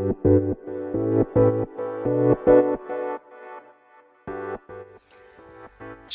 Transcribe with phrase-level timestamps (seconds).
[0.00, 0.06] 歯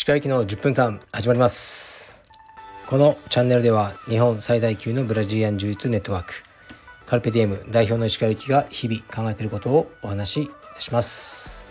[0.08, 2.24] 科行きの10分間始まります。
[2.88, 6.34] このチャンネルでは日本最大級のブラジリアン柔術ネットワーク
[7.06, 11.68] カルペディエム代表の石川由紀が日々考えていることをお話しいたします。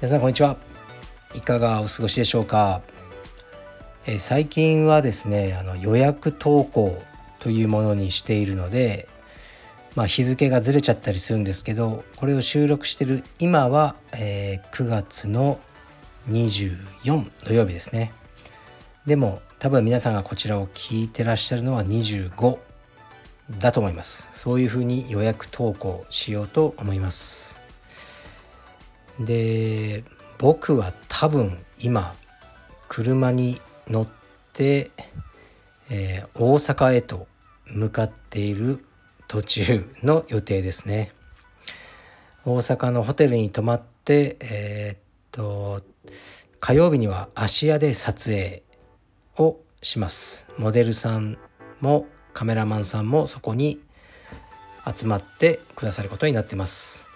[0.00, 0.56] 皆さんこんにちは。
[1.34, 2.80] いかがお過ごしでしょうか？
[4.06, 7.02] え最近はですねあの予約投稿
[7.38, 9.08] というものにしているので
[9.96, 15.60] まあ、日付がずれちゃったりするんですけどこれを収録してる今は、えー、9月の
[16.28, 18.12] 24土曜日ですね。
[19.06, 22.58] でも多分皆さんがこちらを聞いてらっしゃるのは25
[23.58, 24.30] だと思います。
[24.32, 27.60] そういうふうに予約投稿しようと思います。
[29.20, 30.02] で
[30.38, 32.14] 僕は多分今
[32.88, 34.06] 車に乗っ
[34.52, 34.90] て、
[35.90, 37.28] えー、大阪へと
[37.66, 38.84] 向かっている
[39.28, 41.12] 途中の予定ですね。
[42.44, 44.98] 大阪のホテルに泊まってえー、っ
[45.32, 45.82] と
[46.60, 48.62] 火曜日には芦屋で撮影
[49.36, 50.46] をします。
[50.58, 51.38] モデルさん
[51.80, 53.80] もカメラマンさんもそこに
[54.86, 57.08] 集まってくださることになってます。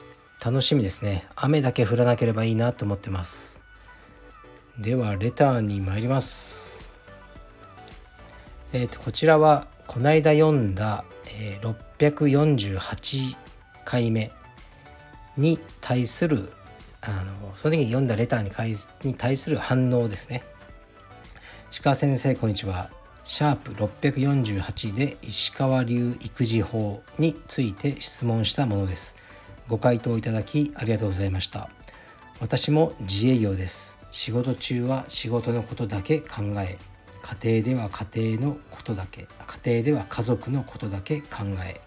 [0.45, 1.27] 楽しみですね。
[1.35, 3.61] 雨だけ降らなければいいなと思ってます。
[4.79, 6.91] ではレターに参ります。
[8.73, 11.05] えっ、とこちらはこの間読んだ、
[11.41, 13.37] えー、648
[13.87, 14.31] 回目
[15.39, 16.53] に対する
[17.01, 20.45] あのその時に読んだレターにに対する反応ですね。
[21.83, 22.91] 鹿先生こんにちは。
[23.25, 29.17] シャープ648で石川流育児法について質問したものです。
[29.69, 31.71] ご回答いただきありがとうございました。
[32.41, 33.99] 私も自営業です。
[34.11, 36.79] 仕事中は仕事のことだけ考え、
[37.29, 39.29] 家庭では家庭のことだけ、
[39.63, 41.79] 家庭では家族のことだけ考え、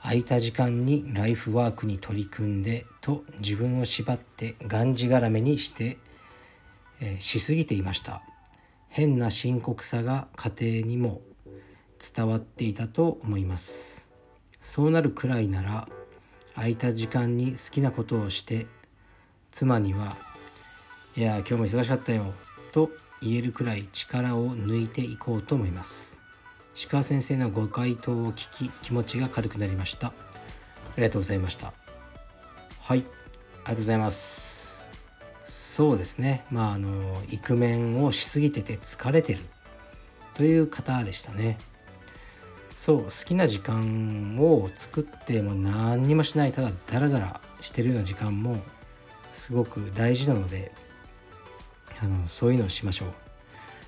[0.00, 5.98] 空いた時間にライフワークに取り組んでと自分を縛ってがんじがらめにして、
[7.00, 8.22] えー、しすぎていました。
[8.88, 11.20] 変な深刻さが家庭にも
[11.98, 14.08] 伝わっていたと思います。
[14.60, 15.88] そうなるくらいなら
[16.54, 18.68] 空いた時間に好きなことをして
[19.50, 20.16] 妻には
[21.16, 22.34] 「いや今日も忙しかったよ」
[22.72, 22.90] と
[23.22, 26.20] 言えるくらい力を抜いていこうと思います。
[26.88, 30.08] 鹿先生のご回答を聞き気持ちが軽くなりました。
[30.08, 30.12] あ
[30.96, 31.72] りがとうございました。
[32.80, 34.88] はいありがとうございます。
[35.44, 36.44] そうですね。
[36.50, 39.40] まああのイクメンをしすぎてて疲れてる。
[40.34, 41.58] という方でしたね。
[42.74, 48.56] そう好きな時間を作っても何にもしないただダラダラしてるような時間も
[49.32, 50.72] すごく大事なので
[52.02, 53.08] あのそういうのをしましょう。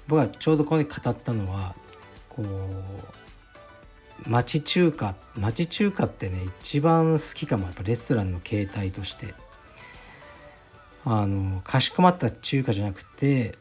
[0.09, 1.75] 僕はちょうどここで語ったのは
[2.28, 9.34] こう町中華町中華ってね一番好きかもやっぱレストランの形態として。
[11.05, 13.59] あのかしこまった中華じゃなくて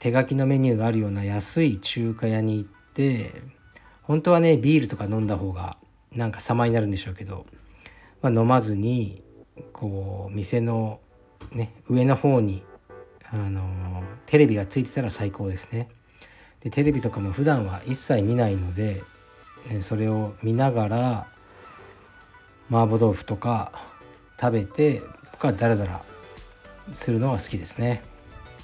[0.00, 3.42] 手書きのメニューがあるような安い中華屋に行って
[4.02, 5.76] 本当はねビールとか飲んだ方が
[6.12, 7.46] なんか様になるんでしょうけど、
[8.22, 9.22] まあ、飲まずに
[9.72, 11.00] こう店の
[11.52, 12.64] ね上の方に
[13.34, 15.88] あのテレビがついてたら最高ですね。
[16.60, 19.02] でテレビとかも普段は一切見ないので、
[19.68, 21.26] ね、それを見ながら
[22.70, 23.72] 麻婆豆腐とか
[24.40, 25.02] 食べて
[25.32, 26.02] 僕はダラダラ
[26.92, 28.02] するのが好きですね。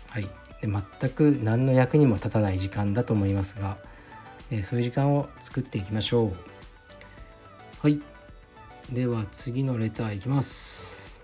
[0.09, 3.77] はい、で全く何の役にも立たない時間だと思いますが、
[4.51, 6.33] えそういう時間を作っていきましょう。
[7.83, 8.01] はい
[8.93, 11.21] では次のレターいきます。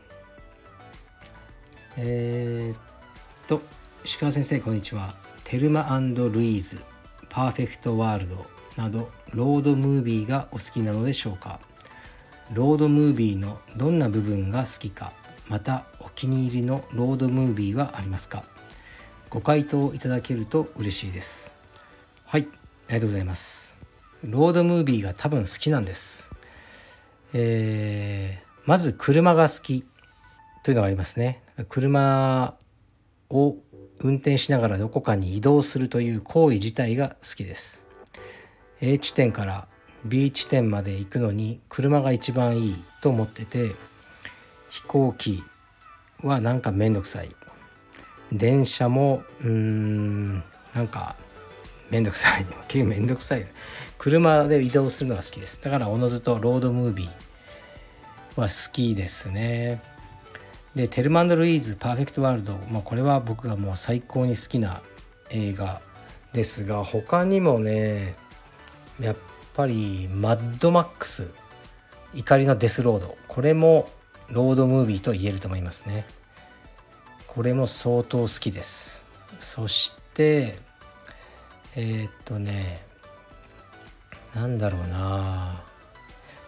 [1.97, 2.96] えー、っ
[3.47, 3.61] と
[4.05, 5.15] 石川先生こんにちは。
[5.45, 6.81] テルマルイーズ、
[7.29, 8.45] パーフェクトワールド
[8.77, 11.61] などロードムービーがお好きなのでしょうか。
[12.53, 15.13] ロードムービーのどんな部分が好きか
[15.49, 18.43] またお気に入りのロードムービーはありますか。
[19.31, 21.55] ご回答いただけると嬉しいです。
[22.25, 22.49] はい
[22.89, 23.81] ありがとうございます。
[24.25, 26.33] ロードムービーが多分好きなんです。
[27.33, 29.85] えー、まず車が好き
[30.65, 31.43] というのがありますね。
[31.69, 32.57] 車
[33.31, 33.57] を
[34.01, 37.87] 運転しながらどこかに移動するという行為自体が好きです。
[38.81, 39.69] A 地点から
[40.05, 43.73] B 地点まで行くのに車が一番いいと思ってて
[44.69, 45.43] 飛行機
[46.23, 47.31] はなんかめんどくさい。
[48.33, 50.45] 電車もうーん
[50.75, 51.17] なんか
[51.91, 52.47] めんどくさい。
[52.69, 53.47] 結構めんどくさい。
[53.99, 55.63] 車で移動するのが好きです。
[55.63, 59.81] だからおのずとロードムービーは好きですね。
[60.77, 64.83] でテルマンド・ルイーズ「パーフェクト・ワールド」まあ、これは僕がもう最高に好きな
[65.31, 65.81] 映画
[66.35, 68.15] ですが他にもね
[69.01, 69.17] やっ
[69.55, 71.31] ぱり「マッドマックス」
[72.15, 73.17] 怒りのデスロード。
[73.27, 73.91] これも
[74.29, 76.07] ロードムービーと言えると思いますね。
[77.27, 79.05] これも相当好きです。
[79.39, 80.59] そして
[81.75, 82.83] えー、っとね
[84.35, 85.63] なんだろうな。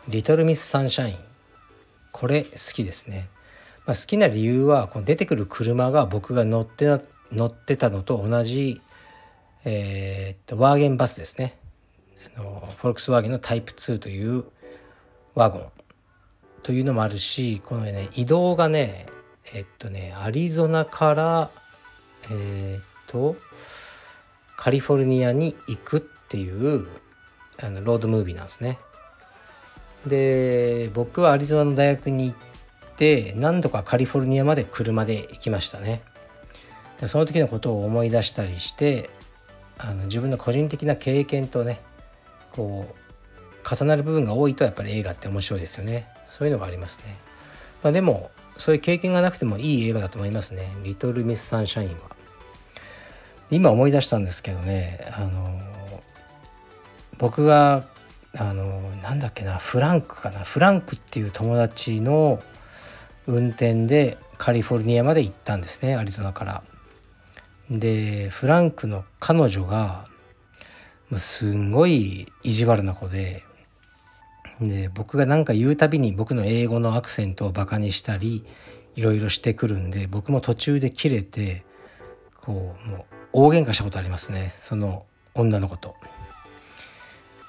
[0.09, 1.17] リトルミスサンシャイン
[2.13, 3.29] これ好きですね、
[3.89, 7.01] まあ、好きな理由はこの出てくる車が僕が乗って
[7.33, 8.83] 乗ってたのと同じ
[9.65, 11.57] えー、っとワーゲンバスですね
[12.37, 14.45] あのフォルクスワーゲンのタイプ2という
[15.35, 15.67] ワゴン
[16.63, 19.07] というのもあるしこのね移動がね
[19.55, 21.51] えっとねアリゾナから
[22.31, 23.37] えー、っと
[24.59, 26.87] カリフォルニアに行くっていう
[27.63, 28.79] あのロードムービーなんですね。
[30.07, 32.48] で僕はアリゾナの大学に行って
[32.99, 36.03] て何度かカリフォルニアまで車で行きましたね。
[37.07, 39.09] その時のことを思い出したりして
[39.79, 41.81] あの自分の個人的な経験とね
[42.51, 46.09] こう重なる部分が多いとやっぱり映画って面白いですよね。
[46.27, 47.17] そういうのがありますね、
[47.83, 52.17] まあ、でもそういう経験がなくてもいい映画だと思いますね「リトル・ミス・サンシャインは」
[53.51, 55.59] 今思い出したんですけどねあの
[57.17, 57.85] 僕が
[58.37, 60.41] あのなんだっけなフランクかな。
[60.41, 62.43] フランクっていう友達の
[63.29, 66.63] 運転でカリフォルニアまで行ったんですねアリゾナから
[67.71, 70.07] でフランクの彼女が
[71.17, 73.45] すんごい意地悪な子で
[74.61, 78.45] で僕が何か言うたびに僕の英語のアクセントをバカにしたり
[78.97, 81.65] いろいろしてくるんで僕も途中で切れて
[82.41, 85.05] こうもう大喧嘩したことありますねその
[85.35, 85.95] 女の子と。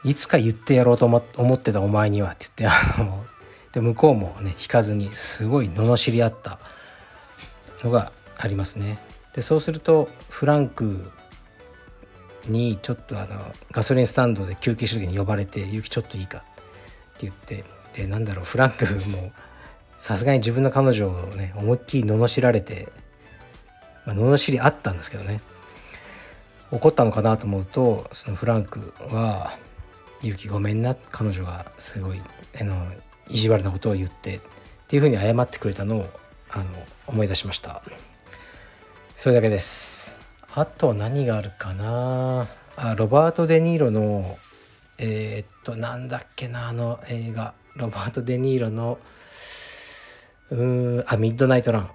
[0.05, 3.25] いつか言ってやろうと思ってたお前にはって言ってあの
[3.73, 6.59] で向こうもね引かずにすごい罵り合った
[7.83, 8.99] のがありますね。
[9.33, 11.11] でそうするとフランク
[12.47, 16.47] にちょっとあのガソリンスタンドで休憩した時に呼ばれて「ゆきちょっといいか」って
[17.21, 17.63] 言って
[17.95, 19.31] でなんだろうフランクも
[19.97, 22.87] さすがに自分の彼女をね思いっきり罵られて、
[24.05, 25.41] まあ、罵りあったんですけどね
[26.71, 29.55] 怒ったのかなと思うとそのフランクは
[30.21, 32.21] 「ゆきごめんな彼女がすごい
[32.59, 32.91] あの
[33.29, 34.39] 意地悪なことを言って」っ
[34.87, 36.09] ていうふうに謝ってくれたのを
[36.49, 36.65] あの
[37.07, 37.81] 思い出しました。
[39.15, 40.17] それだけです。
[40.55, 42.47] あと何があるかな。
[42.75, 44.37] あロバート・デ・ニーロの
[44.97, 47.53] えー、っとなんだっけなあの映画。
[47.75, 48.97] ロバート・デ・ニーロの
[50.49, 51.89] うーんあミッドナイト・ラン。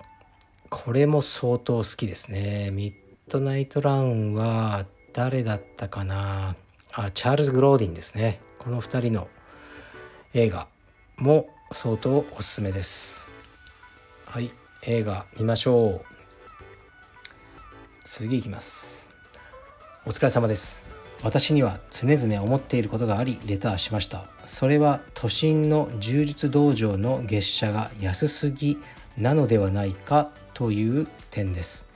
[0.71, 2.71] これも相当好きですね。
[2.71, 2.95] ミッ
[3.29, 6.57] ドナイト・ランは誰だったかな。
[6.93, 8.41] あチャールズ・グローディンですね。
[8.59, 9.29] この2人の
[10.33, 10.69] 映画。
[11.17, 13.31] も相当おすすめです。
[14.27, 14.51] はい
[14.83, 16.05] 映画見ましょう。
[18.05, 19.11] 次いきます。
[20.07, 20.85] お疲れ様です。
[21.23, 24.27] 私には常々思っていることがありレターしました。
[24.45, 28.77] それは都心の柔術道場の月謝が安すぎ
[29.17, 31.87] なのではないかという点です。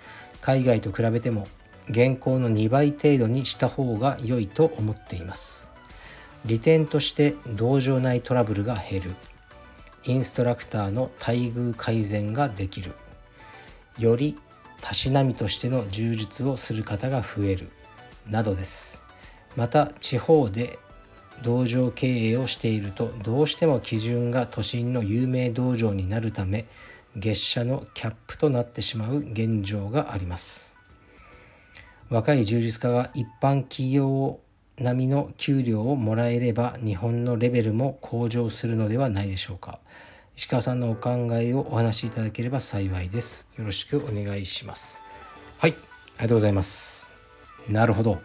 [0.40, 1.48] 海外と比べても
[1.90, 5.70] 現行の2倍程度にした方が良いと思っています。
[6.44, 9.14] 利点として道場内トラブルが減る。
[10.04, 12.92] インストラクターの待遇改善ができる。
[13.98, 14.38] より
[14.80, 17.68] たしなみとしての充実をする方が増える。
[18.28, 19.02] などです。
[19.56, 20.78] また地方で
[21.42, 26.66] 道場経営をしているとどうしても基準が都心の有名道場になるため
[27.16, 30.76] 月謝のキャップとなってしまう現状があります。
[32.10, 34.40] 若い充実家が一般企業を
[34.80, 39.80] 並みの給料をもらえれば日本のレベルも向上するのではないでしょうか
[40.36, 43.48] 石川さんのお考えをお話しいただければ幸いです。
[43.58, 45.00] よろしくお願いします。
[45.58, 47.10] はい、ありがとうございます。
[47.68, 48.18] なるほど。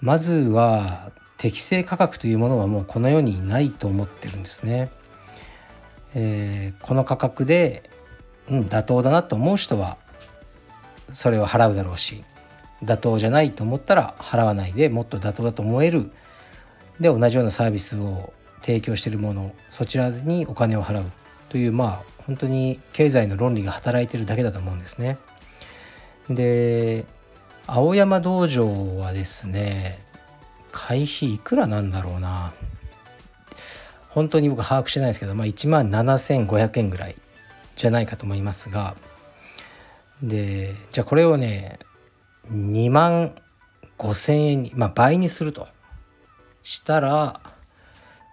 [0.00, 4.90] まずは適正価格というものはもうこの世にないと思ってるんですね。
[6.14, 7.90] えー、この価格で、
[8.48, 9.96] うん、妥当だなと思う人は
[11.12, 12.24] それを払うだろうし
[12.82, 16.10] 妥当じゃないと思ったら払わないでもっと妥当だと思える。
[16.98, 21.10] で同じようなサービスを提供しているものそちらにお金を払う
[21.48, 25.18] というまあ本当に経済の論理が働いてるだけだと思うんですね。
[26.28, 27.04] で
[27.66, 29.98] 青山道場はですね
[30.72, 32.52] 会費いくらなんだろうな。
[34.10, 37.14] 本当に僕把握してないですけど、まあ、1万7500円ぐらい
[37.76, 38.96] じゃないかと思いますが。
[40.22, 41.78] でじゃあこれをね
[42.52, 43.34] 2万
[43.98, 45.68] 5000円に、まあ、倍にすると。
[46.62, 47.40] したら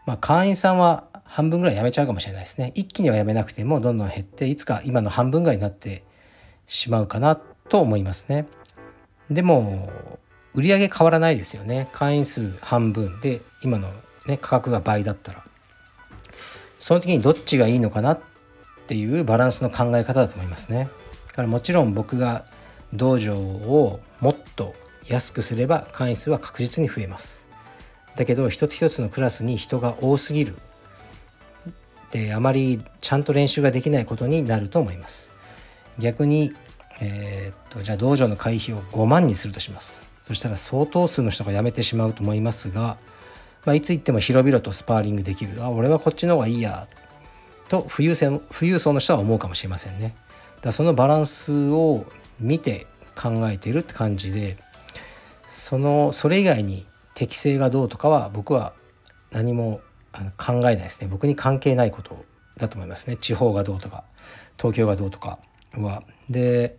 [0.08, 2.72] まあ、会員さんは半分ぐらい辞めちゃうかもしれないですね。
[2.76, 6.06] 一気には辞めなくてもどんどん減っていつか今の半分ぐらいになって
[6.66, 8.48] しまうかなと思いますね。
[9.30, 9.92] でも
[10.56, 11.90] 売上変わらないですよね。
[11.92, 13.90] 会員数半分で今の、
[14.28, 15.44] ね、価格が倍だったら。
[16.80, 18.20] その時にどっちがいいのかなっ
[18.88, 20.88] ていうバランスの考え方だと思いますね。
[21.28, 22.46] だからもちろん僕が
[22.94, 24.74] 道場をもっと
[25.08, 27.48] 安くすれば会員数は確実に増えます。
[28.16, 30.56] だけど一つ一つのクラスに人が多すぎる。
[32.12, 35.32] であまりちゃんと練習ができないことになると思います。
[36.00, 36.54] 逆に、
[37.02, 40.08] えー、っとじゃあ道場の会費を5万にするとします。
[40.24, 42.98] そしたら相当数の人が辞めてしまうと思いますが、
[43.66, 45.64] まあ、いつ行っても広々とスパーリングできる。
[45.64, 46.88] あ俺はこっちの方がいいや。
[47.70, 50.16] と富裕富裕層の人は思うかもしれませんね。
[50.62, 52.06] だそのバランスを
[52.40, 54.58] 見て考えてるって感じで
[55.48, 58.74] そのそれ以外に適性がどうとかは僕は
[59.32, 59.82] 何も
[60.38, 62.26] 考えないですね僕に関係ないこと
[62.58, 64.04] だと思いますね地方がどうとか
[64.58, 65.40] 東京がどうとか
[65.76, 66.04] は。
[66.30, 66.78] で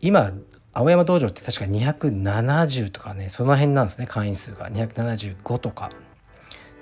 [0.00, 0.32] 今
[0.72, 5.90] 青山道場って確か270とかねその辺なんですね会員数が275とか。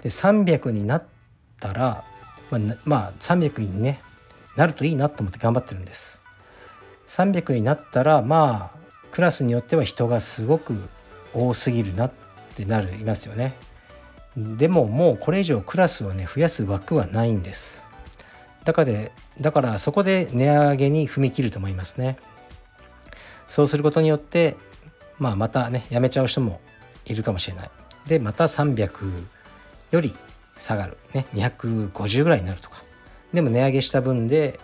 [0.03, 1.05] で300になっ
[1.59, 2.05] たら
[2.51, 4.01] まあ、まあ、300にね
[4.57, 6.23] なるといいなと思って頑張ってるんです。
[7.09, 8.79] 300になったらまあ
[9.11, 10.77] クラスによっては人がすごく
[11.35, 12.13] 多すぎるなっ
[12.55, 13.55] てなりますよね。
[14.37, 17.89] でももうこれ以上クラスをね増やす枠はないんです。
[18.65, 18.93] だから
[19.41, 22.19] だからそこで値上げに踏み切ると思いますね。
[23.49, 24.57] そうすることによって、
[25.19, 26.61] まあ、またねやめちゃう人も
[27.07, 27.71] いるかもしれない。
[28.07, 29.11] でまた300
[29.91, 30.15] より
[30.57, 32.83] 下がる、ね、250ぐらいになるとか
[33.33, 34.59] でも値上げした分で、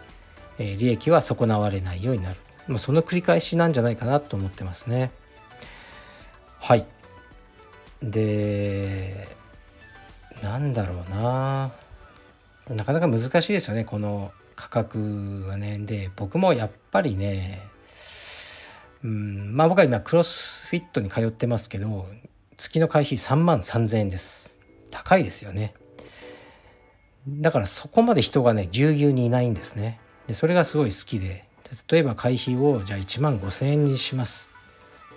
[0.59, 2.37] えー、利益は損なわれないようになる、
[2.69, 5.11] まあ、その繰り返しなんじゃないかなと思ってますね。
[6.61, 6.87] はい。
[8.03, 9.29] で
[10.43, 11.73] なんだろうな。
[12.69, 15.79] なかなか難しいですよねこの価格はね。
[15.79, 17.63] で僕もやっぱりね
[19.03, 22.07] うんまあ僕は今クロスフィットに通ってますけど
[22.57, 24.59] 月の会費3万3000円です。
[24.91, 25.75] 高いですよね。
[27.29, 30.01] だからそこまで人がねぎゅうぎゅうにいないんですね。
[30.27, 31.45] でそれがすごい好きで
[31.89, 34.51] 例えば会費をじゃあ1万5,000円にします。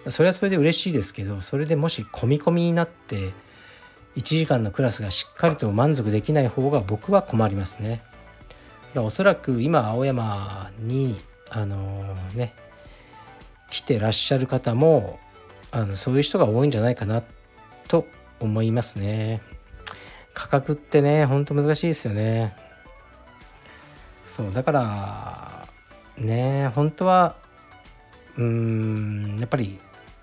[0.10, 3.34] それはそれで嬉しいですけどそれでもし込み込みになって
[4.16, 8.02] 1時間のクラスがしっかりと満足できない方が僕は困りますね。
[8.96, 12.54] おそらく今青山にあのね
[13.70, 15.20] 来てらっしゃる方も
[15.72, 17.22] あのそういう人が多いんじゃないかな
[17.88, 18.08] と
[18.40, 19.42] 思いますね。
[20.34, 22.56] 価格ってねほんと難しいですよね。
[24.28, 25.68] そうだから
[26.18, 27.36] ね本当は
[28.38, 29.80] うーんやっぱり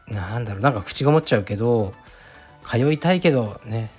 [0.07, 1.93] なんだろうなんか口ごもっちゃうけど
[2.71, 3.91] 通いたいけどね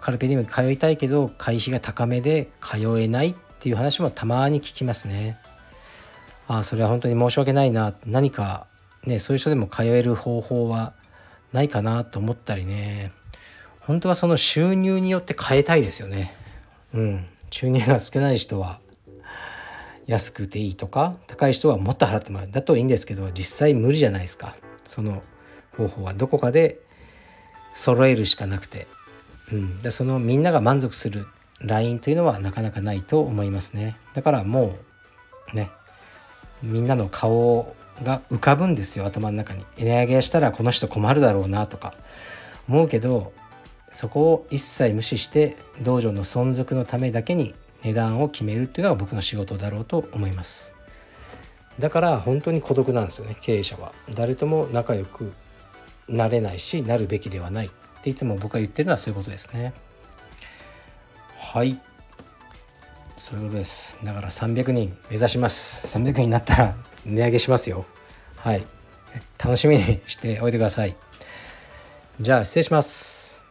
[0.00, 5.38] カルペディウム通いたいけど会費が高めで通えないっていう話もたまに聞きますね
[6.48, 8.66] ああそれは本当に申し訳ないな何か
[9.04, 10.94] ねそういう人でも通える方法は
[11.52, 13.12] ないかなと思ったりね
[13.80, 16.34] 本当はその収入によって変えたいですよね。
[16.92, 17.26] うん。
[17.50, 18.80] 収入が少ない人は
[20.06, 22.50] 安くていいとか高い人はもっと払ってもらう。
[22.50, 24.56] だといいんですけど実際無理じゃないですか。
[24.84, 25.22] その
[25.76, 26.80] 方法はどこかで
[27.74, 28.86] 揃えるしかなくて、
[29.52, 31.26] うん、でそのみんなが満足する
[31.60, 33.96] ラインというのはなかなかないと思いますね。
[34.14, 34.76] だからも
[35.52, 35.70] うね
[36.62, 39.64] みんなの顔が浮かぶんですよ頭の中に。
[39.78, 41.94] 値上げしたらこの人困るだろうなとか。
[42.68, 43.32] 思うけど
[43.92, 50.74] そこを一切無視して道場の存続のためだけに値段を決めるっていうのが僕の仕事だろうと思います。
[51.78, 53.92] だから本当に孤独なんですよね経営者は。
[54.14, 55.32] 誰とも仲良く
[56.08, 57.70] なれないしなるべきではないっ
[58.02, 59.74] ていつも僕が言ってるのはそういうことですね。
[61.38, 61.78] はい。
[63.16, 63.98] そういうことです。
[64.04, 65.86] だから300人目指します。
[65.86, 67.84] 300人になったら値上げしますよ。
[68.36, 68.64] はい。
[69.42, 70.96] 楽しみにしておいてください。
[72.20, 73.44] じゃあ失礼します。